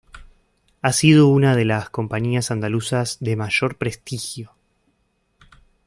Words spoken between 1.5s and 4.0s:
de las compañías andaluzas de mayor